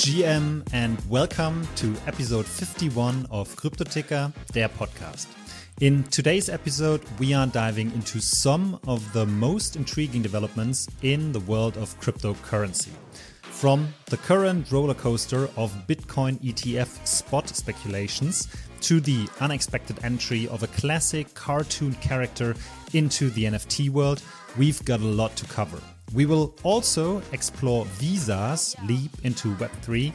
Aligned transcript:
GM, 0.00 0.66
and 0.72 0.98
welcome 1.10 1.68
to 1.76 1.94
episode 2.06 2.46
51 2.46 3.26
of 3.30 3.54
CryptoTicker, 3.54 4.32
der 4.54 4.68
podcast. 4.68 5.26
In 5.82 6.04
today's 6.04 6.48
episode, 6.48 7.02
we 7.18 7.34
are 7.34 7.46
diving 7.46 7.92
into 7.92 8.18
some 8.18 8.80
of 8.86 9.12
the 9.12 9.26
most 9.26 9.76
intriguing 9.76 10.22
developments 10.22 10.88
in 11.02 11.32
the 11.32 11.40
world 11.40 11.76
of 11.76 12.00
cryptocurrency. 12.00 12.88
From 13.42 13.92
the 14.06 14.16
current 14.16 14.72
roller 14.72 14.94
coaster 14.94 15.50
of 15.58 15.70
Bitcoin 15.86 16.40
ETF 16.40 17.06
spot 17.06 17.50
speculations 17.50 18.48
to 18.80 19.00
the 19.00 19.28
unexpected 19.40 20.02
entry 20.02 20.48
of 20.48 20.62
a 20.62 20.68
classic 20.68 21.34
cartoon 21.34 21.92
character 21.96 22.54
into 22.94 23.28
the 23.28 23.44
NFT 23.44 23.90
world, 23.90 24.22
we've 24.56 24.82
got 24.86 25.00
a 25.00 25.04
lot 25.04 25.36
to 25.36 25.44
cover. 25.44 25.78
We 26.12 26.26
will 26.26 26.54
also 26.64 27.22
explore 27.32 27.84
Visa's 27.84 28.74
leap 28.86 29.12
into 29.22 29.54
Web3 29.54 30.12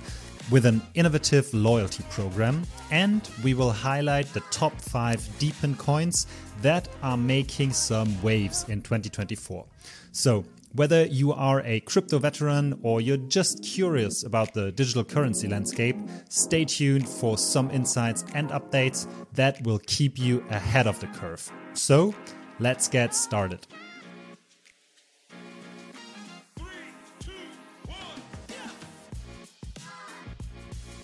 with 0.52 0.66
an 0.66 0.82
innovative 0.94 1.52
loyalty 1.54 2.04
program, 2.10 2.64
and 2.92 3.28
we 3.44 3.54
will 3.54 3.72
highlight 3.72 4.32
the 4.34 4.42
top 4.52 4.80
five 4.80 5.20
DePIN 5.40 5.78
coins 5.78 6.28
that 6.62 6.90
are 7.02 7.18
making 7.18 7.72
some 7.72 8.22
waves 8.22 8.66
in 8.68 8.82
2024. 8.82 9.66
So, 10.12 10.44
whether 10.74 11.06
you 11.06 11.32
are 11.32 11.62
a 11.62 11.80
crypto 11.80 12.20
veteran 12.20 12.78
or 12.84 13.00
you're 13.00 13.16
just 13.16 13.64
curious 13.64 14.24
about 14.24 14.54
the 14.54 14.74
digital 14.74 15.06
currency 15.06 15.48
landscape, 15.48 15.96
stay 16.28 16.66
tuned 16.66 17.08
for 17.08 17.38
some 17.38 17.72
insights 17.72 18.26
and 18.34 18.50
updates 18.50 19.08
that 19.34 19.64
will 19.64 19.80
keep 19.88 20.20
you 20.20 20.44
ahead 20.50 20.88
of 20.88 21.00
the 21.00 21.08
curve. 21.08 21.50
So, 21.74 22.14
let's 22.60 22.90
get 22.90 23.16
started. 23.16 23.66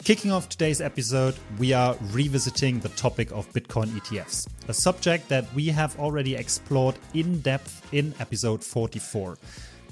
Kicking 0.04 0.32
off 0.32 0.50
today's 0.50 0.82
episode, 0.82 1.36
we 1.60 1.74
are 1.74 1.96
revisiting 2.12 2.80
the 2.80 2.90
topic 2.90 3.32
of 3.32 3.48
Bitcoin 3.54 3.86
ETFs, 3.90 4.48
a 4.68 4.74
subject 4.74 5.30
that 5.30 5.54
we 5.54 5.68
have 5.68 5.98
already 6.00 6.36
explored 6.36 6.96
in 7.14 7.40
depth 7.42 7.88
in 7.94 8.16
episode 8.20 8.64
44. 8.64 9.38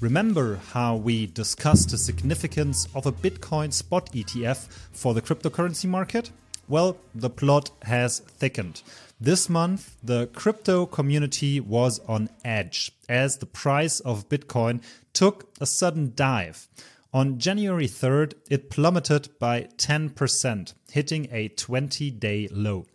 Remember 0.00 0.56
how 0.72 0.96
we 0.96 1.26
discussed 1.26 1.90
the 1.90 1.98
significance 1.98 2.88
of 2.92 3.06
a 3.06 3.12
Bitcoin 3.12 3.72
spot 3.72 4.10
ETF 4.10 4.66
for 4.90 5.14
the 5.14 5.22
cryptocurrency 5.22 5.88
market? 5.88 6.32
Well, 6.66 6.96
the 7.14 7.30
plot 7.30 7.70
has 7.82 8.18
thickened. 8.18 8.82
This 9.20 9.48
month, 9.48 9.96
the 10.02 10.26
crypto 10.34 10.86
community 10.86 11.60
was 11.60 12.00
on 12.08 12.30
edge 12.44 12.90
as 13.08 13.36
the 13.36 13.46
price 13.46 14.00
of 14.00 14.28
Bitcoin 14.28 14.82
took 15.12 15.52
a 15.60 15.66
sudden 15.66 16.14
dive. 16.16 16.66
On 17.12 17.38
January 17.38 17.88
3rd, 17.88 18.34
it 18.48 18.70
plummeted 18.70 19.30
by 19.40 19.62
10%, 19.78 20.74
hitting 20.92 21.28
a 21.32 21.48
20 21.48 22.10
day 22.12 22.48
low. 22.52 22.86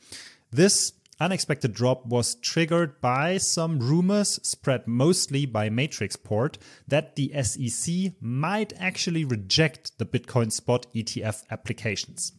This 0.52 0.94
unexpected 1.20 1.74
drop 1.74 2.06
was 2.06 2.36
triggered 2.36 3.02
by 3.02 3.38
some 3.38 3.80
rumors 3.80 4.40
spread 4.42 4.88
mostly 4.88 5.46
by 5.46 5.70
Matrixport 5.70 6.56
that 6.88 7.18
the 7.18 7.32
SEC 7.44 8.14
might 8.22 8.72
actually 8.80 9.26
reject 9.26 9.98
the 9.98 10.06
Bitcoin 10.06 10.50
spot 10.50 10.86
ETF 10.94 11.44
applications. 11.52 12.32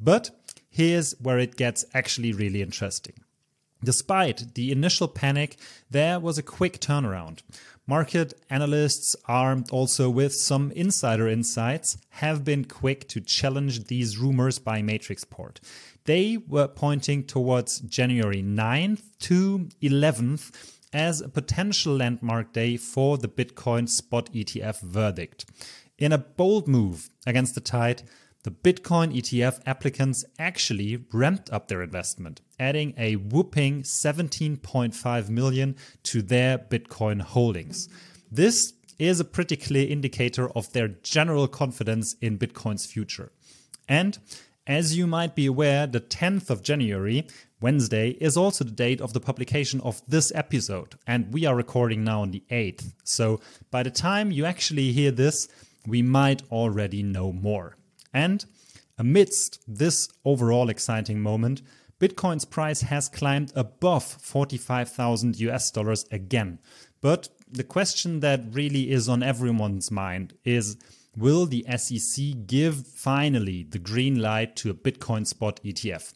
But 0.00 0.30
here's 0.70 1.12
where 1.20 1.38
it 1.38 1.56
gets 1.56 1.84
actually 1.92 2.32
really 2.32 2.62
interesting. 2.62 3.14
Despite 3.84 4.54
the 4.54 4.72
initial 4.72 5.08
panic, 5.08 5.56
there 5.90 6.18
was 6.18 6.38
a 6.38 6.42
quick 6.42 6.80
turnaround. 6.80 7.42
Market 7.88 8.34
analysts, 8.50 9.16
armed 9.24 9.70
also 9.70 10.10
with 10.10 10.34
some 10.34 10.70
insider 10.72 11.26
insights, 11.26 11.96
have 12.10 12.44
been 12.44 12.66
quick 12.66 13.08
to 13.08 13.18
challenge 13.18 13.84
these 13.84 14.18
rumors 14.18 14.58
by 14.58 14.82
Matrixport. 14.82 15.56
They 16.04 16.36
were 16.36 16.68
pointing 16.68 17.24
towards 17.24 17.80
January 17.80 18.42
9th 18.42 19.04
to 19.20 19.70
11th 19.80 20.50
as 20.92 21.22
a 21.22 21.30
potential 21.30 21.96
landmark 21.96 22.52
day 22.52 22.76
for 22.76 23.16
the 23.16 23.26
Bitcoin 23.26 23.88
spot 23.88 24.30
ETF 24.34 24.82
verdict. 24.82 25.46
In 25.96 26.12
a 26.12 26.18
bold 26.18 26.68
move 26.68 27.08
against 27.26 27.54
the 27.54 27.62
tide, 27.62 28.02
the 28.48 28.72
Bitcoin 28.72 29.14
ETF 29.14 29.60
applicants 29.66 30.24
actually 30.38 31.04
ramped 31.12 31.52
up 31.52 31.68
their 31.68 31.82
investment, 31.82 32.40
adding 32.58 32.94
a 32.96 33.16
whooping 33.16 33.82
17.5 33.82 35.28
million 35.28 35.76
to 36.04 36.22
their 36.22 36.56
Bitcoin 36.56 37.20
holdings. 37.20 37.90
This 38.32 38.72
is 38.98 39.20
a 39.20 39.24
pretty 39.26 39.54
clear 39.54 39.86
indicator 39.86 40.48
of 40.52 40.72
their 40.72 40.88
general 40.88 41.46
confidence 41.46 42.16
in 42.22 42.38
Bitcoin's 42.38 42.86
future. 42.86 43.32
And 43.86 44.18
as 44.66 44.96
you 44.96 45.06
might 45.06 45.34
be 45.34 45.44
aware, 45.44 45.86
the 45.86 46.00
10th 46.00 46.48
of 46.48 46.62
January, 46.62 47.26
Wednesday, 47.60 48.12
is 48.12 48.38
also 48.38 48.64
the 48.64 48.70
date 48.70 49.02
of 49.02 49.12
the 49.12 49.20
publication 49.20 49.82
of 49.82 50.00
this 50.08 50.32
episode, 50.34 50.94
and 51.06 51.34
we 51.34 51.44
are 51.44 51.54
recording 51.54 52.02
now 52.02 52.22
on 52.22 52.30
the 52.30 52.42
8th. 52.50 52.94
So 53.04 53.40
by 53.70 53.82
the 53.82 53.90
time 53.90 54.30
you 54.30 54.46
actually 54.46 54.92
hear 54.92 55.10
this, 55.10 55.48
we 55.86 56.00
might 56.00 56.42
already 56.50 57.02
know 57.02 57.30
more. 57.30 57.77
And 58.18 58.44
amidst 58.98 59.60
this 59.68 60.08
overall 60.24 60.70
exciting 60.70 61.20
moment, 61.20 61.62
Bitcoin's 62.00 62.44
price 62.44 62.80
has 62.80 63.08
climbed 63.08 63.52
above 63.54 64.02
45,000 64.02 65.38
US 65.38 65.70
dollars 65.70 66.04
again. 66.10 66.58
But 67.00 67.28
the 67.48 67.62
question 67.62 68.18
that 68.18 68.40
really 68.50 68.90
is 68.90 69.08
on 69.08 69.22
everyone's 69.22 69.92
mind 69.92 70.34
is 70.44 70.76
will 71.16 71.46
the 71.46 71.64
SEC 71.76 72.46
give 72.46 72.88
finally 72.88 73.62
the 73.62 73.78
green 73.78 74.20
light 74.20 74.56
to 74.56 74.70
a 74.70 74.74
Bitcoin 74.74 75.24
spot 75.24 75.60
ETF? 75.64 76.12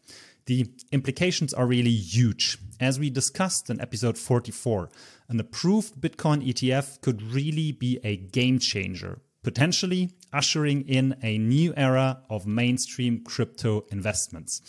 The 0.46 0.66
implications 0.90 1.54
are 1.54 1.66
really 1.68 1.98
huge. 2.16 2.58
As 2.80 2.98
we 2.98 3.10
discussed 3.10 3.70
in 3.70 3.80
episode 3.80 4.18
44, 4.18 4.90
an 5.28 5.38
approved 5.38 6.00
Bitcoin 6.00 6.44
ETF 6.44 7.00
could 7.00 7.22
really 7.22 7.70
be 7.70 8.00
a 8.02 8.16
game 8.16 8.58
changer 8.58 9.20
potentially 9.42 10.10
ushering 10.32 10.82
in 10.88 11.16
a 11.22 11.38
new 11.38 11.74
era 11.76 12.22
of 12.30 12.46
mainstream 12.46 13.22
crypto 13.24 13.84
investments. 13.90 14.62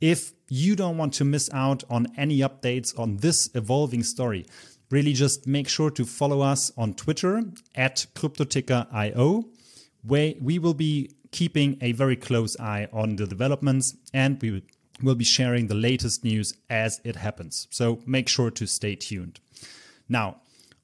If 0.00 0.32
you 0.48 0.76
don't 0.76 0.98
want 0.98 1.14
to 1.14 1.24
miss 1.24 1.48
out 1.52 1.84
on 1.88 2.08
any 2.16 2.38
updates 2.38 2.98
on 2.98 3.18
this 3.18 3.48
evolving 3.54 4.02
story, 4.02 4.46
really 4.90 5.12
just 5.12 5.46
make 5.46 5.68
sure 5.68 5.90
to 5.90 6.04
follow 6.04 6.40
us 6.40 6.70
on 6.76 6.94
Twitter 6.94 7.42
at 7.74 8.06
CryptoTicker.io, 8.14 9.44
where 10.02 10.34
we 10.40 10.58
will 10.58 10.74
be 10.74 11.10
keeping 11.30 11.78
a 11.80 11.92
very 11.92 12.16
close 12.16 12.58
eye 12.60 12.88
on 12.92 13.16
the 13.16 13.26
developments 13.26 13.96
and 14.12 14.40
we 14.40 14.62
will 15.02 15.14
be 15.14 15.24
sharing 15.24 15.66
the 15.66 15.74
latest 15.74 16.22
news 16.22 16.54
as 16.70 17.00
it 17.04 17.16
happens. 17.16 17.66
So 17.70 18.00
make 18.06 18.28
sure 18.28 18.50
to 18.50 18.66
stay 18.66 18.94
tuned. 18.94 19.40
Now, 20.08 20.36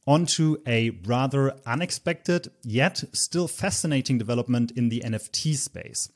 onto 0.06 0.56
a 0.66 0.90
rather 1.04 1.56
unexpected 1.66 2.50
yet 2.62 3.04
still 3.12 3.48
fascinating 3.48 4.18
development 4.18 4.72
in 4.72 4.88
the 4.88 5.02
NFT 5.04 5.56
space. 5.56 6.08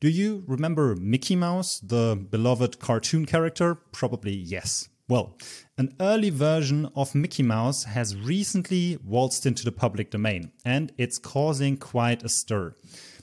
Do 0.00 0.08
you 0.08 0.44
remember 0.46 0.94
Mickey 0.94 1.34
Mouse, 1.34 1.80
the 1.80 2.16
beloved 2.30 2.78
cartoon 2.78 3.26
character? 3.26 3.74
Probably 3.74 4.34
yes. 4.34 4.88
Well, 5.08 5.38
an 5.78 5.96
early 6.00 6.30
version 6.30 6.90
of 6.94 7.14
Mickey 7.14 7.42
Mouse 7.42 7.84
has 7.84 8.14
recently 8.14 8.98
waltzed 9.02 9.46
into 9.46 9.64
the 9.64 9.72
public 9.72 10.10
domain, 10.10 10.52
and 10.64 10.92
it's 10.98 11.18
causing 11.18 11.78
quite 11.78 12.22
a 12.22 12.28
stir. 12.28 12.74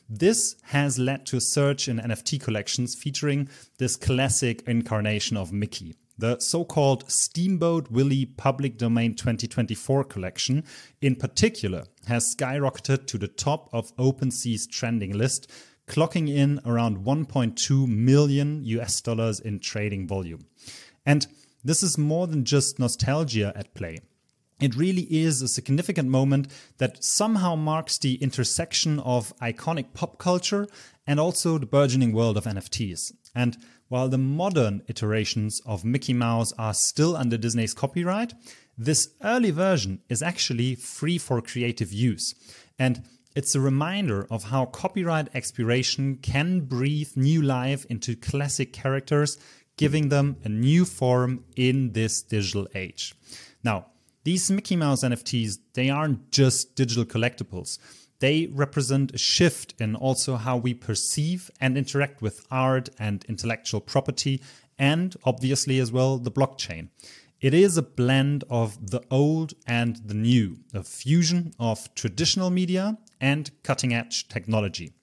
This 0.10 0.56
has 0.64 1.00
led 1.00 1.26
to 1.28 1.38
a 1.38 1.42
surge 1.42 1.88
in 1.88 2.00
NFT 2.00 2.42
collections 2.42 2.96
featuring 2.96 3.50
this 3.78 3.96
classic 3.96 4.64
incarnation 4.68 5.38
of 5.38 5.54
Mickey. 5.54 5.96
The 6.18 6.40
so 6.40 6.64
called 6.64 7.10
Steamboat 7.12 7.92
Willie 7.92 8.26
Public 8.26 8.78
Domain 8.78 9.16
2024 9.16 10.06
collection, 10.06 10.64
in 11.02 11.16
particular, 11.16 11.86
has 12.08 12.34
skyrocketed 12.34 13.06
to 13.08 13.18
the 13.18 13.28
top 13.28 13.70
of 13.74 13.96
OpenSea's 13.98 14.66
trending 14.66 15.18
list, 15.18 15.52
clocking 15.88 16.30
in 16.34 16.62
around 16.66 17.00
1.2 17.00 17.88
million 17.88 18.64
US 18.64 19.02
dollars 19.02 19.42
in 19.42 19.60
trading 19.60 20.08
volume. 20.08 20.46
And 21.06 21.28
this 21.64 21.84
is 21.84 21.98
more 21.98 22.28
than 22.28 22.46
just 22.46 22.80
nostalgia 22.80 23.52
at 23.56 23.74
play. 23.74 24.00
It 24.62 24.76
really 24.76 25.02
is 25.02 25.42
a 25.42 25.50
significant 25.50 26.08
moment 26.08 26.48
that 26.78 27.04
somehow 27.04 27.56
marks 27.56 27.98
the 27.98 28.16
intersection 28.16 29.00
of 29.02 29.36
iconic 29.40 29.94
pop 29.94 30.18
culture 30.18 30.68
and 31.06 31.20
also 31.20 31.58
the 31.58 31.66
burgeoning 31.66 32.14
world 32.14 32.38
of 32.38 32.46
NFTs. 32.46 33.12
And 33.36 33.58
while 33.88 34.10
the 34.10 34.18
modern 34.18 34.82
iterations 34.88 35.62
of 35.66 35.86
Mickey 35.86 36.14
Mouse 36.14 36.54
are 36.58 36.74
still 36.74 37.16
under 37.16 37.38
Disney's 37.38 37.74
copyright, 37.74 38.34
this 38.78 39.10
early 39.24 39.52
version 39.52 40.02
is 40.10 40.22
actually 40.22 40.76
free 40.76 41.18
for 41.18 41.42
creative 41.42 41.94
use. 41.94 42.36
And 42.78 43.04
it's 43.36 43.54
a 43.54 43.60
reminder 43.60 44.28
of 44.32 44.46
how 44.46 44.66
copyright 44.66 45.28
expiration 45.36 46.18
can 46.18 46.62
breathe 46.62 47.12
new 47.16 47.42
life 47.42 47.86
into 47.86 48.16
classic 48.16 48.74
characters, 48.74 49.38
giving 49.78 50.10
them 50.10 50.38
a 50.44 50.50
new 50.50 50.86
form 50.86 51.44
in 51.56 51.92
this 51.92 52.22
digital 52.22 52.68
age. 52.74 53.14
Now, 53.64 53.88
these 54.24 54.50
Mickey 54.50 54.76
Mouse 54.76 55.04
NFTs, 55.04 55.60
they 55.74 55.90
aren't 55.90 56.32
just 56.32 56.76
digital 56.76 57.06
collectibles. 57.06 57.78
They 58.20 58.48
represent 58.48 59.14
a 59.14 59.18
shift 59.18 59.74
in 59.80 59.96
also 59.96 60.36
how 60.36 60.58
we 60.58 60.74
perceive 60.74 61.52
and 61.60 61.78
interact 61.78 62.22
with 62.22 62.46
art 62.50 62.90
and 62.98 63.26
intellectual 63.26 63.82
property, 63.82 64.42
and 64.78 65.16
obviously 65.24 65.80
as 65.80 65.92
well 65.92 66.18
the 66.18 66.32
blockchain. 66.32 66.90
It 67.42 67.54
is 67.54 67.78
a 67.78 67.82
blend 67.82 68.44
of 68.50 68.92
the 68.92 69.02
old 69.12 69.54
and 69.68 69.98
the 69.98 70.14
new, 70.14 70.60
a 70.74 70.84
fusion 70.84 71.54
of 71.60 71.94
traditional 71.94 72.50
media 72.50 72.98
and 73.20 73.52
cutting 73.64 73.94
edge 73.94 74.28
technology. 74.28 74.94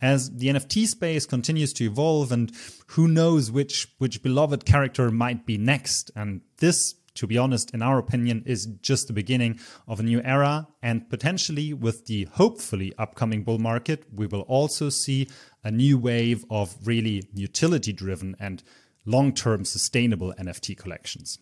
As 0.00 0.36
the 0.36 0.48
NFT 0.48 0.86
space 0.86 1.26
continues 1.26 1.72
to 1.74 1.84
evolve, 1.84 2.32
and 2.32 2.52
who 2.88 3.08
knows 3.08 3.50
which, 3.50 3.86
which 3.98 4.22
beloved 4.22 4.64
character 4.64 5.10
might 5.10 5.46
be 5.46 5.56
next, 5.56 6.10
and 6.16 6.40
this 6.58 6.96
to 7.14 7.26
be 7.26 7.38
honest, 7.38 7.72
in 7.72 7.82
our 7.82 7.98
opinion, 7.98 8.42
is 8.46 8.66
just 8.80 9.06
the 9.06 9.12
beginning 9.12 9.60
of 9.86 10.00
a 10.00 10.02
new 10.02 10.20
era. 10.22 10.68
And 10.82 11.08
potentially, 11.08 11.72
with 11.72 12.06
the 12.06 12.24
hopefully 12.32 12.92
upcoming 12.98 13.42
bull 13.44 13.58
market, 13.58 14.06
we 14.12 14.26
will 14.26 14.42
also 14.42 14.88
see 14.88 15.28
a 15.62 15.70
new 15.70 15.98
wave 15.98 16.44
of 16.50 16.74
really 16.84 17.24
utility 17.34 17.92
driven 17.92 18.36
and 18.40 18.62
long 19.04 19.32
term 19.32 19.64
sustainable 19.64 20.32
NFT 20.38 20.76
collections. 20.76 21.38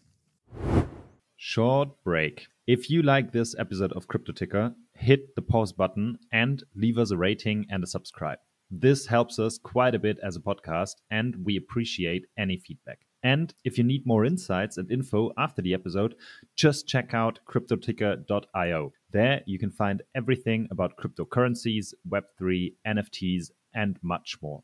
Short 1.36 2.02
break. 2.04 2.48
If 2.66 2.90
you 2.90 3.02
like 3.02 3.32
this 3.32 3.54
episode 3.58 3.92
of 3.92 4.08
Crypto 4.08 4.32
Ticker, 4.32 4.74
hit 4.94 5.34
the 5.34 5.42
pause 5.42 5.72
button 5.72 6.18
and 6.32 6.62
leave 6.74 6.98
us 6.98 7.10
a 7.10 7.16
rating 7.16 7.66
and 7.70 7.82
a 7.82 7.86
subscribe. 7.86 8.38
This 8.70 9.06
helps 9.06 9.38
us 9.38 9.58
quite 9.58 9.94
a 9.94 9.98
bit 9.98 10.18
as 10.22 10.36
a 10.36 10.40
podcast, 10.40 10.96
and 11.10 11.44
we 11.44 11.56
appreciate 11.56 12.26
any 12.38 12.58
feedback. 12.58 13.00
And 13.22 13.54
if 13.64 13.76
you 13.76 13.84
need 13.84 14.06
more 14.06 14.24
insights 14.24 14.78
and 14.78 14.90
info 14.90 15.32
after 15.36 15.62
the 15.62 15.74
episode, 15.74 16.14
just 16.56 16.86
check 16.86 17.12
out 17.12 17.40
cryptoticker.io. 17.48 18.92
There 19.12 19.42
you 19.46 19.58
can 19.58 19.70
find 19.70 20.02
everything 20.14 20.68
about 20.70 20.96
cryptocurrencies, 20.96 21.94
Web3, 22.08 22.74
NFTs, 22.86 23.50
and 23.74 23.98
much 24.02 24.36
more. 24.42 24.62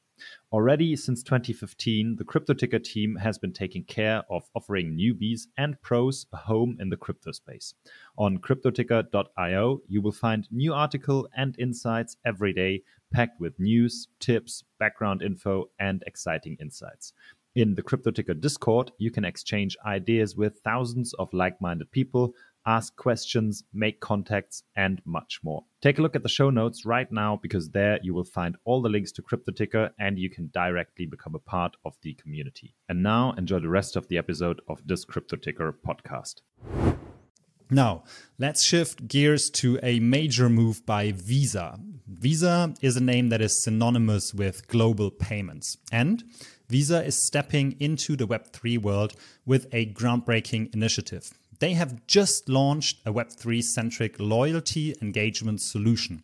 Already 0.50 0.96
since 0.96 1.22
2015, 1.22 2.16
the 2.16 2.24
CryptoTicker 2.24 2.82
team 2.82 3.16
has 3.16 3.36
been 3.36 3.52
taking 3.52 3.84
care 3.84 4.22
of 4.30 4.48
offering 4.54 4.96
newbies 4.96 5.42
and 5.58 5.80
pros 5.82 6.26
a 6.32 6.36
home 6.38 6.78
in 6.80 6.88
the 6.88 6.96
crypto 6.96 7.32
space. 7.32 7.74
On 8.16 8.38
cryptoticker.io, 8.38 9.80
you 9.86 10.00
will 10.00 10.12
find 10.12 10.48
new 10.50 10.72
article 10.72 11.28
and 11.36 11.54
insights 11.58 12.16
every 12.24 12.54
day, 12.54 12.82
packed 13.12 13.40
with 13.40 13.60
news, 13.60 14.08
tips, 14.18 14.64
background 14.78 15.20
info, 15.20 15.70
and 15.78 16.02
exciting 16.06 16.56
insights. 16.60 17.12
In 17.56 17.74
the 17.74 17.82
CryptoTicker 17.82 18.38
Discord, 18.38 18.92
you 18.98 19.10
can 19.10 19.24
exchange 19.24 19.78
ideas 19.86 20.36
with 20.36 20.60
thousands 20.62 21.14
of 21.14 21.32
like 21.32 21.58
minded 21.58 21.90
people, 21.90 22.34
ask 22.66 22.94
questions, 22.96 23.64
make 23.72 23.98
contacts, 23.98 24.62
and 24.76 25.00
much 25.06 25.40
more. 25.42 25.64
Take 25.80 25.98
a 25.98 26.02
look 26.02 26.14
at 26.14 26.22
the 26.22 26.28
show 26.28 26.50
notes 26.50 26.84
right 26.84 27.10
now 27.10 27.40
because 27.42 27.70
there 27.70 27.98
you 28.02 28.12
will 28.12 28.26
find 28.26 28.56
all 28.66 28.82
the 28.82 28.90
links 28.90 29.10
to 29.12 29.22
CryptoTicker 29.22 29.88
and 29.98 30.18
you 30.18 30.28
can 30.28 30.50
directly 30.52 31.06
become 31.06 31.34
a 31.34 31.38
part 31.38 31.78
of 31.86 31.94
the 32.02 32.12
community. 32.12 32.74
And 32.90 33.02
now 33.02 33.32
enjoy 33.38 33.60
the 33.60 33.70
rest 33.70 33.96
of 33.96 34.06
the 34.08 34.18
episode 34.18 34.60
of 34.68 34.86
this 34.86 35.06
CryptoTicker 35.06 35.76
podcast. 35.82 36.42
Now, 37.70 38.04
let's 38.38 38.64
shift 38.64 39.08
gears 39.08 39.48
to 39.50 39.80
a 39.82 39.98
major 39.98 40.50
move 40.50 40.84
by 40.84 41.12
Visa. 41.12 41.80
Visa 42.06 42.74
is 42.82 42.96
a 42.96 43.02
name 43.02 43.30
that 43.30 43.40
is 43.40 43.64
synonymous 43.64 44.32
with 44.34 44.68
global 44.68 45.10
payments. 45.10 45.78
And 45.90 46.22
Visa 46.68 47.04
is 47.04 47.20
stepping 47.20 47.76
into 47.78 48.16
the 48.16 48.26
Web3 48.26 48.78
world 48.78 49.14
with 49.44 49.66
a 49.72 49.86
groundbreaking 49.92 50.74
initiative. 50.74 51.30
They 51.58 51.74
have 51.74 52.06
just 52.06 52.48
launched 52.48 52.98
a 53.06 53.12
Web3 53.12 53.62
centric 53.62 54.16
loyalty 54.18 54.94
engagement 55.00 55.60
solution, 55.60 56.22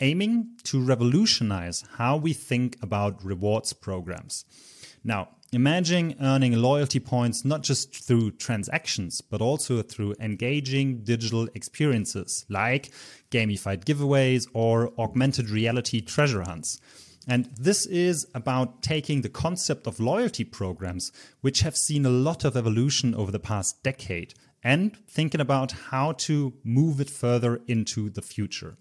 aiming 0.00 0.50
to 0.64 0.82
revolutionize 0.82 1.84
how 1.98 2.16
we 2.16 2.32
think 2.32 2.76
about 2.80 3.24
rewards 3.24 3.72
programs. 3.72 4.44
Now, 5.02 5.28
imagine 5.52 6.14
earning 6.20 6.52
loyalty 6.56 7.00
points 7.00 7.44
not 7.44 7.62
just 7.62 7.94
through 7.94 8.32
transactions, 8.32 9.20
but 9.20 9.42
also 9.42 9.82
through 9.82 10.14
engaging 10.20 11.02
digital 11.02 11.48
experiences 11.54 12.46
like 12.48 12.90
gamified 13.30 13.84
giveaways 13.84 14.46
or 14.54 14.92
augmented 14.98 15.50
reality 15.50 16.00
treasure 16.00 16.42
hunts. 16.42 16.80
And 17.30 17.48
this 17.56 17.86
is 17.86 18.26
about 18.34 18.82
taking 18.82 19.20
the 19.20 19.28
concept 19.28 19.86
of 19.86 20.00
loyalty 20.00 20.42
programs, 20.42 21.12
which 21.42 21.60
have 21.60 21.76
seen 21.76 22.04
a 22.04 22.10
lot 22.10 22.44
of 22.44 22.56
evolution 22.56 23.14
over 23.14 23.30
the 23.30 23.38
past 23.38 23.84
decade, 23.84 24.34
and 24.64 24.96
thinking 25.08 25.40
about 25.40 25.70
how 25.90 26.10
to 26.26 26.54
move 26.64 27.00
it 27.00 27.08
further 27.08 27.60
into 27.68 28.10
the 28.10 28.20
future. 28.20 28.76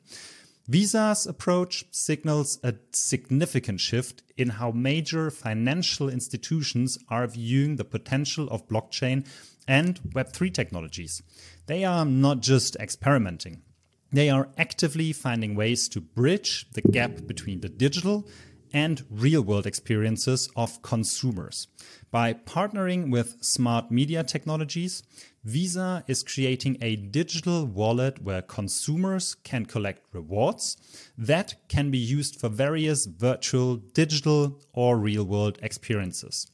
Visa's 0.67 1.27
approach 1.27 1.85
signals 1.91 2.57
a 2.63 2.73
significant 2.91 3.81
shift 3.81 4.23
in 4.35 4.49
how 4.49 4.71
major 4.71 5.29
financial 5.29 6.09
institutions 6.09 6.97
are 7.07 7.27
viewing 7.27 7.75
the 7.75 7.85
potential 7.85 8.47
of 8.49 8.67
blockchain 8.67 9.27
and 9.67 9.99
Web3 10.15 10.51
technologies. 10.51 11.21
They 11.67 11.85
are 11.85 12.03
not 12.03 12.41
just 12.41 12.75
experimenting, 12.77 13.61
they 14.11 14.29
are 14.29 14.49
actively 14.57 15.13
finding 15.13 15.55
ways 15.55 15.87
to 15.89 16.01
bridge 16.01 16.67
the 16.73 16.81
gap 16.81 17.27
between 17.27 17.61
the 17.61 17.69
digital 17.69 18.27
and 18.73 19.03
real 19.09 19.41
world 19.41 19.65
experiences 19.65 20.49
of 20.55 20.81
consumers. 20.81 21.67
By 22.11 22.33
partnering 22.33 23.11
with 23.11 23.43
smart 23.43 23.91
media 23.91 24.23
technologies, 24.23 25.03
Visa 25.43 26.03
is 26.07 26.23
creating 26.23 26.77
a 26.81 26.95
digital 26.95 27.65
wallet 27.65 28.21
where 28.21 28.41
consumers 28.41 29.35
can 29.35 29.65
collect 29.65 30.05
rewards 30.13 30.77
that 31.17 31.55
can 31.67 31.89
be 31.91 31.97
used 31.97 32.39
for 32.39 32.49
various 32.49 33.05
virtual, 33.05 33.77
digital, 33.77 34.61
or 34.73 34.97
real 34.97 35.23
world 35.23 35.57
experiences. 35.61 36.51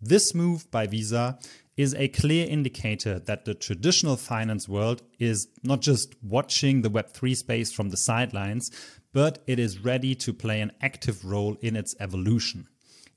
This 0.00 0.34
move 0.34 0.68
by 0.70 0.88
Visa 0.88 1.38
is 1.76 1.94
a 1.94 2.08
clear 2.08 2.46
indicator 2.46 3.18
that 3.18 3.44
the 3.44 3.54
traditional 3.54 4.16
finance 4.16 4.68
world 4.68 5.02
is 5.18 5.48
not 5.62 5.80
just 5.80 6.14
watching 6.22 6.82
the 6.82 6.90
Web3 6.90 7.36
space 7.36 7.72
from 7.72 7.88
the 7.88 7.96
sidelines, 7.96 8.70
but 9.12 9.42
it 9.46 9.58
is 9.58 9.78
ready 9.78 10.14
to 10.14 10.32
play 10.32 10.60
an 10.60 10.72
active 10.80 11.24
role 11.24 11.56
in 11.60 11.76
its 11.76 11.94
evolution. 12.00 12.66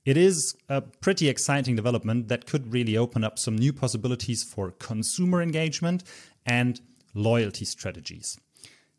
It 0.05 0.17
is 0.17 0.55
a 0.69 0.81
pretty 0.81 1.29
exciting 1.29 1.75
development 1.75 2.27
that 2.27 2.45
could 2.45 2.71
really 2.71 2.95
open 2.95 3.23
up 3.23 3.39
some 3.39 3.55
new 3.55 3.73
possibilities 3.73 4.43
for 4.43 4.71
consumer 4.71 5.41
engagement 5.41 6.03
and 6.45 6.79
loyalty 7.13 7.65
strategies. 7.65 8.37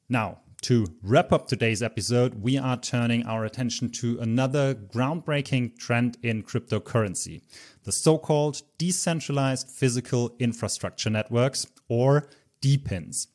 Now, 0.09 0.40
to 0.62 0.86
wrap 1.02 1.32
up 1.32 1.48
today's 1.48 1.82
episode, 1.82 2.42
we 2.42 2.58
are 2.58 2.76
turning 2.76 3.25
our 3.26 3.44
attention 3.44 3.90
to 4.00 4.18
another 4.20 4.75
groundbreaking 4.75 5.78
trend 5.78 6.18
in 6.22 6.42
cryptocurrency 6.42 7.42
the 7.86 7.92
so 7.92 8.18
called 8.18 8.62
decentralized 8.78 9.70
physical 9.70 10.34
infrastructure 10.40 11.08
networks, 11.08 11.68
or 11.88 12.28
DePINs. 12.60 13.28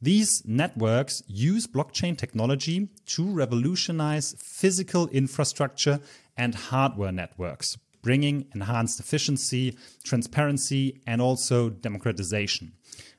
These 0.00 0.42
networks 0.46 1.22
use 1.26 1.66
blockchain 1.66 2.16
technology 2.16 2.88
to 3.06 3.30
revolutionize 3.30 4.34
physical 4.38 5.08
infrastructure 5.08 6.00
and 6.38 6.54
hardware 6.54 7.12
networks, 7.12 7.76
bringing 8.00 8.46
enhanced 8.54 8.98
efficiency, 8.98 9.76
transparency, 10.04 11.02
and 11.06 11.20
also 11.20 11.68
democratization. 11.68 12.72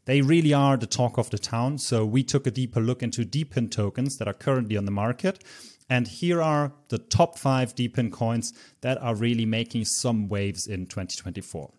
They 0.09 0.21
really 0.21 0.55
are 0.55 0.75
the 0.75 0.87
talk 0.87 1.19
of 1.19 1.29
the 1.29 1.37
town. 1.37 1.77
So 1.77 2.03
we 2.03 2.23
took 2.23 2.47
a 2.47 2.49
deeper 2.49 2.81
look 2.81 3.03
into 3.03 3.23
DePIN 3.23 3.69
tokens 3.69 4.17
that 4.17 4.27
are 4.27 4.33
currently 4.33 4.75
on 4.75 4.85
the 4.85 4.91
market. 4.91 5.43
And 5.87 6.07
here 6.07 6.41
are 6.41 6.73
the 6.87 6.97
top 6.97 7.37
five 7.37 7.75
DePIN 7.75 8.11
coins 8.11 8.51
that 8.81 8.99
are 9.03 9.13
really 9.13 9.45
making 9.45 9.85
some 9.85 10.27
waves 10.27 10.65
in 10.65 10.87
2024. 10.87 11.71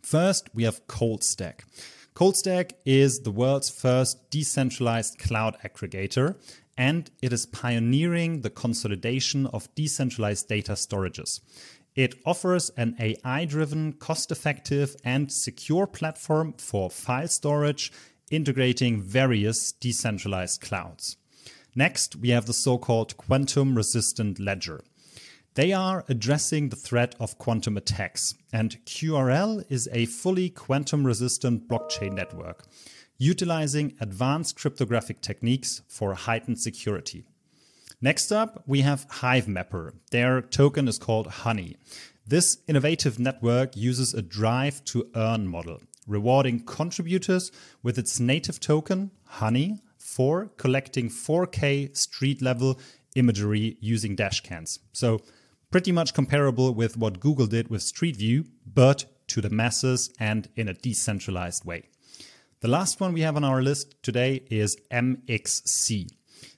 First, 0.00 0.48
we 0.54 0.62
have 0.62 0.86
ColdStack. 0.86 1.64
ColdStack 2.14 2.72
is 2.86 3.20
the 3.20 3.30
world's 3.30 3.68
first 3.68 4.30
decentralized 4.30 5.18
cloud 5.18 5.58
aggregator, 5.62 6.36
and 6.78 7.10
it 7.20 7.30
is 7.30 7.44
pioneering 7.44 8.40
the 8.40 8.48
consolidation 8.48 9.46
of 9.48 9.68
decentralized 9.74 10.48
data 10.48 10.72
storages. 10.72 11.40
It 12.00 12.14
offers 12.24 12.70
an 12.78 12.96
AI 12.98 13.44
driven, 13.44 13.92
cost 13.92 14.32
effective, 14.32 14.96
and 15.04 15.30
secure 15.30 15.86
platform 15.86 16.54
for 16.56 16.88
file 16.88 17.28
storage, 17.28 17.92
integrating 18.30 19.02
various 19.02 19.72
decentralized 19.72 20.62
clouds. 20.62 21.18
Next, 21.74 22.16
we 22.16 22.30
have 22.30 22.46
the 22.46 22.54
so 22.54 22.78
called 22.78 23.18
quantum 23.18 23.74
resistant 23.74 24.38
ledger. 24.40 24.80
They 25.56 25.74
are 25.74 26.06
addressing 26.08 26.70
the 26.70 26.76
threat 26.76 27.14
of 27.20 27.36
quantum 27.36 27.76
attacks, 27.76 28.34
and 28.50 28.82
QRL 28.86 29.66
is 29.68 29.86
a 29.92 30.06
fully 30.06 30.48
quantum 30.48 31.06
resistant 31.06 31.68
blockchain 31.68 32.14
network, 32.14 32.64
utilizing 33.18 33.92
advanced 34.00 34.56
cryptographic 34.56 35.20
techniques 35.20 35.82
for 35.86 36.14
heightened 36.14 36.60
security. 36.60 37.26
Next 38.02 38.32
up, 38.32 38.62
we 38.66 38.80
have 38.80 39.06
Hivemapper. 39.08 39.92
Their 40.10 40.40
token 40.40 40.88
is 40.88 40.98
called 40.98 41.26
Honey. 41.26 41.76
This 42.26 42.58
innovative 42.66 43.18
network 43.18 43.76
uses 43.76 44.14
a 44.14 44.22
drive 44.22 44.82
to 44.86 45.10
earn 45.14 45.46
model, 45.46 45.82
rewarding 46.06 46.60
contributors 46.64 47.52
with 47.82 47.98
its 47.98 48.18
native 48.18 48.58
token, 48.58 49.10
Honey, 49.24 49.82
for 49.98 50.46
collecting 50.56 51.10
4K 51.10 51.94
street 51.94 52.40
level 52.40 52.80
imagery 53.16 53.76
using 53.80 54.16
dashcams. 54.16 54.78
So, 54.92 55.20
pretty 55.70 55.92
much 55.92 56.14
comparable 56.14 56.72
with 56.72 56.96
what 56.96 57.20
Google 57.20 57.46
did 57.46 57.68
with 57.68 57.82
Street 57.82 58.16
View, 58.16 58.46
but 58.66 59.04
to 59.28 59.42
the 59.42 59.50
masses 59.50 60.10
and 60.18 60.48
in 60.56 60.68
a 60.68 60.74
decentralized 60.74 61.66
way. 61.66 61.82
The 62.60 62.68
last 62.68 62.98
one 62.98 63.12
we 63.12 63.20
have 63.20 63.36
on 63.36 63.44
our 63.44 63.60
list 63.62 64.02
today 64.02 64.42
is 64.50 64.78
MXC. 64.90 66.08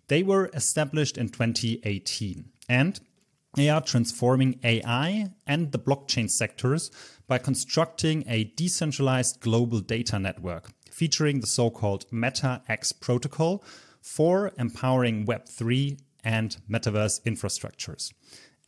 They 0.08 0.22
were 0.22 0.50
established 0.54 1.16
in 1.16 1.28
2018 1.28 2.44
and 2.68 3.00
they 3.54 3.68
are 3.68 3.82
transforming 3.82 4.58
AI 4.64 5.30
and 5.46 5.72
the 5.72 5.78
blockchain 5.78 6.30
sectors 6.30 6.90
by 7.26 7.38
constructing 7.38 8.24
a 8.26 8.44
decentralized 8.44 9.40
global 9.40 9.80
data 9.80 10.18
network 10.18 10.72
featuring 10.90 11.40
the 11.40 11.46
so 11.46 11.70
called 11.70 12.08
MetaX 12.10 12.98
protocol 13.00 13.64
for 14.00 14.52
empowering 14.58 15.26
Web3 15.26 15.98
and 16.24 16.56
metaverse 16.70 17.20
infrastructures. 17.22 18.12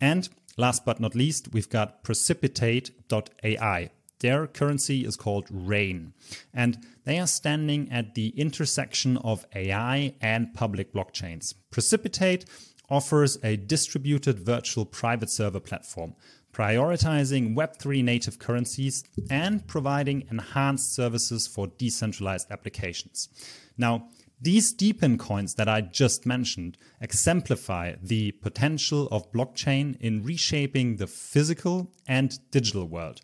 And 0.01 0.29
last 0.57 0.85
but 0.85 1.01
not 1.01 1.15
least, 1.15 1.53
we've 1.53 1.69
got 1.69 2.03
Precipitate.ai. 2.05 3.91
Their 4.25 4.47
currency 4.47 5.05
is 5.05 5.17
called 5.17 5.49
RAIN, 5.51 6.15
and 6.55 6.79
they 7.05 7.19
are 7.19 7.27
standing 7.27 7.93
at 7.93 8.15
the 8.15 8.29
intersection 8.29 9.19
of 9.19 9.45
AI 9.55 10.15
and 10.19 10.55
public 10.55 10.95
blockchains. 10.95 11.53
Precipitate 11.71 12.47
offers 12.89 13.37
a 13.45 13.57
distributed 13.57 14.39
virtual 14.39 14.87
private 14.87 15.29
server 15.29 15.61
platform, 15.61 16.15
prioritizing 16.55 17.55
Web3 17.55 18.03
native 18.03 18.39
currencies 18.39 19.05
and 19.29 19.67
providing 19.67 20.27
enhanced 20.31 20.95
services 20.95 21.47
for 21.47 21.67
decentralized 21.67 22.51
applications. 22.51 23.29
Now, 23.77 24.09
these 24.41 24.73
DePIN 24.73 25.19
coins 25.19 25.57
that 25.57 25.69
I 25.69 25.83
just 25.83 26.25
mentioned 26.25 26.79
exemplify 26.99 27.97
the 28.03 28.33
potential 28.33 29.07
of 29.13 29.31
blockchain 29.33 30.01
in 30.01 30.25
reshaping 30.25 30.97
the 30.97 31.07
physical 31.07 31.93
and 32.09 32.39
digital 32.51 32.89
world. 32.89 33.21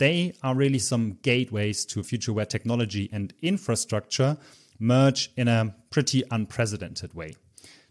They 0.00 0.32
are 0.42 0.54
really 0.54 0.78
some 0.78 1.18
gateways 1.20 1.84
to 1.84 2.00
a 2.00 2.02
future 2.02 2.32
where 2.32 2.46
technology 2.46 3.10
and 3.12 3.34
infrastructure 3.42 4.38
merge 4.78 5.30
in 5.36 5.46
a 5.46 5.74
pretty 5.90 6.24
unprecedented 6.30 7.12
way. 7.12 7.36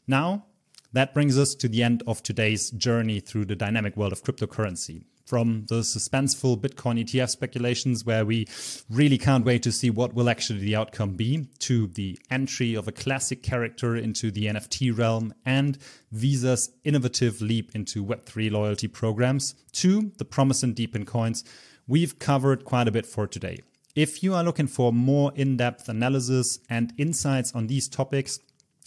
Now, 0.07 0.47
that 0.91 1.13
brings 1.13 1.37
us 1.37 1.53
to 1.53 1.67
the 1.67 1.83
end 1.83 2.01
of 2.07 2.23
today's 2.23 2.71
journey 2.71 3.19
through 3.19 3.45
the 3.45 3.55
dynamic 3.55 3.95
world 3.95 4.11
of 4.11 4.23
cryptocurrency. 4.23 5.03
From 5.27 5.65
the 5.67 5.81
suspenseful 5.81 6.59
Bitcoin 6.59 6.99
ETF 6.99 7.29
speculations, 7.29 8.03
where 8.03 8.25
we 8.25 8.47
really 8.89 9.19
can't 9.19 9.45
wait 9.45 9.61
to 9.61 9.71
see 9.71 9.91
what 9.91 10.15
will 10.15 10.31
actually 10.31 10.61
the 10.61 10.75
outcome 10.75 11.13
be, 11.13 11.45
to 11.59 11.85
the 11.85 12.17
entry 12.31 12.73
of 12.73 12.87
a 12.87 12.91
classic 12.91 13.43
character 13.43 13.95
into 13.95 14.31
the 14.31 14.47
NFT 14.47 14.97
realm 14.97 15.31
and 15.45 15.77
Visa's 16.11 16.71
innovative 16.83 17.39
leap 17.39 17.75
into 17.75 18.03
Web3 18.03 18.49
loyalty 18.49 18.87
programs, 18.87 19.53
to 19.73 20.11
the 20.17 20.25
promise 20.25 20.63
in 20.63 20.73
DePIN 20.73 21.05
coins, 21.05 21.43
we've 21.89 22.19
covered 22.19 22.63
quite 22.63 22.87
a 22.87 22.91
bit 22.91 23.05
for 23.05 23.27
today. 23.27 23.59
If 23.95 24.23
you 24.23 24.35
are 24.35 24.43
looking 24.43 24.67
for 24.67 24.93
more 24.93 25.33
in 25.35 25.57
depth 25.57 25.89
analysis 25.89 26.59
and 26.69 26.93
insights 26.97 27.53
on 27.53 27.67
these 27.67 27.89
topics, 27.89 28.39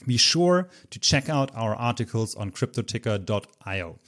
be 0.06 0.16
sure 0.16 0.68
to 0.90 0.98
check 0.98 1.28
out 1.28 1.50
our 1.54 1.74
articles 1.74 2.34
on 2.36 2.52
cryptoticker.io. 2.52 3.98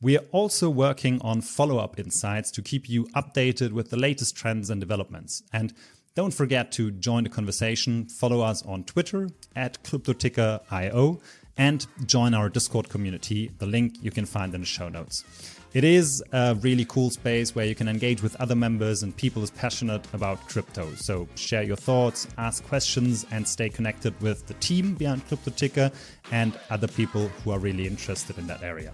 We 0.00 0.18
are 0.18 0.24
also 0.30 0.68
working 0.68 1.20
on 1.22 1.40
follow 1.40 1.78
up 1.78 1.98
insights 1.98 2.50
to 2.52 2.62
keep 2.62 2.88
you 2.88 3.04
updated 3.14 3.72
with 3.72 3.90
the 3.90 3.96
latest 3.96 4.36
trends 4.36 4.68
and 4.68 4.80
developments. 4.80 5.42
And 5.52 5.72
don't 6.14 6.34
forget 6.34 6.70
to 6.72 6.90
join 6.90 7.24
the 7.24 7.30
conversation, 7.30 8.06
follow 8.06 8.42
us 8.42 8.62
on 8.62 8.84
Twitter 8.84 9.30
at 9.56 9.82
cryptoticker.io, 9.82 11.20
and 11.56 11.86
join 12.04 12.34
our 12.34 12.48
Discord 12.48 12.88
community. 12.90 13.50
The 13.58 13.66
link 13.66 13.96
you 14.02 14.10
can 14.10 14.26
find 14.26 14.54
in 14.54 14.60
the 14.60 14.66
show 14.66 14.88
notes. 14.88 15.24
It 15.74 15.84
is 15.84 16.22
a 16.32 16.54
really 16.56 16.84
cool 16.84 17.08
space 17.08 17.54
where 17.54 17.64
you 17.64 17.74
can 17.74 17.88
engage 17.88 18.22
with 18.22 18.36
other 18.36 18.54
members 18.54 19.02
and 19.02 19.16
people 19.16 19.42
as 19.42 19.50
passionate 19.50 20.06
about 20.12 20.46
crypto. 20.46 20.94
So 20.96 21.26
share 21.34 21.62
your 21.62 21.76
thoughts, 21.76 22.28
ask 22.36 22.62
questions, 22.64 23.24
and 23.30 23.48
stay 23.48 23.70
connected 23.70 24.20
with 24.20 24.46
the 24.46 24.54
team 24.54 24.94
behind 24.94 25.26
CryptoTicker 25.28 25.90
and 26.30 26.58
other 26.68 26.88
people 26.88 27.28
who 27.28 27.52
are 27.52 27.58
really 27.58 27.86
interested 27.86 28.36
in 28.36 28.46
that 28.48 28.62
area. 28.62 28.92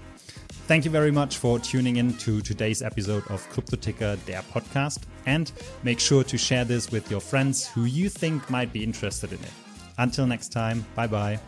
Thank 0.69 0.85
you 0.85 0.91
very 0.91 1.11
much 1.11 1.39
for 1.39 1.59
tuning 1.59 1.97
in 1.97 2.15
to 2.19 2.43
today's 2.43 2.81
episode 2.83 3.25
of 3.29 3.45
CryptoTicker, 3.51 4.25
der 4.27 4.43
podcast. 4.53 5.01
And 5.27 5.51
make 5.83 5.99
sure 5.99 6.23
to 6.23 6.39
share 6.39 6.65
this 6.65 6.93
with 6.93 7.11
your 7.11 7.21
friends 7.21 7.67
who 7.67 7.87
you 7.87 8.09
think 8.09 8.49
might 8.51 8.73
be 8.73 8.85
interested 8.85 9.33
in 9.33 9.41
it. 9.41 9.53
Until 9.99 10.27
next 10.27 10.53
time, 10.53 10.87
bye 10.95 11.09
bye. 11.09 11.41